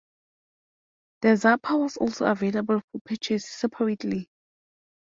[1.21, 4.27] The Zapper was also available for purchase separately.